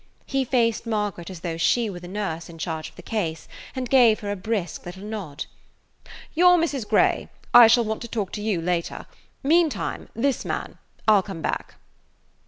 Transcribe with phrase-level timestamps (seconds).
[0.25, 3.87] He faced Margaret as though she were the nurse in charge of the case and
[3.87, 5.45] gave her a brisk little nod.
[6.33, 6.89] "You 're Mrs.
[6.89, 7.29] [Page 148] Grey.
[7.53, 9.05] I shall want to talk to you later.
[9.43, 10.79] Meantime–this man.
[11.07, 11.75] I 'll come back."